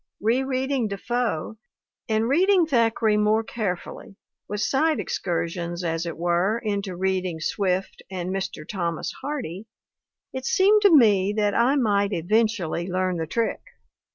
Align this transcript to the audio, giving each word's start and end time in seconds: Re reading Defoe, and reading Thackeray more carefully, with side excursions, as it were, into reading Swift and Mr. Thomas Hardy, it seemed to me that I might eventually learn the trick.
Re 0.19 0.41
reading 0.41 0.87
Defoe, 0.87 1.59
and 2.09 2.27
reading 2.27 2.65
Thackeray 2.65 3.17
more 3.17 3.43
carefully, 3.43 4.15
with 4.49 4.61
side 4.61 4.99
excursions, 4.99 5.83
as 5.83 6.07
it 6.07 6.17
were, 6.17 6.57
into 6.57 6.95
reading 6.95 7.39
Swift 7.39 8.01
and 8.09 8.31
Mr. 8.31 8.67
Thomas 8.67 9.13
Hardy, 9.21 9.67
it 10.33 10.45
seemed 10.45 10.81
to 10.81 10.89
me 10.97 11.33
that 11.33 11.53
I 11.53 11.75
might 11.75 12.13
eventually 12.13 12.87
learn 12.87 13.17
the 13.17 13.27
trick. 13.27 13.61